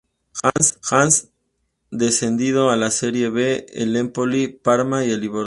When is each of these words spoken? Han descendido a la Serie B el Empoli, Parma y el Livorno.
Han 0.89 1.09
descendido 1.91 2.71
a 2.71 2.75
la 2.75 2.89
Serie 2.89 3.29
B 3.29 3.67
el 3.71 3.95
Empoli, 3.95 4.47
Parma 4.47 5.05
y 5.05 5.11
el 5.11 5.21
Livorno. 5.21 5.39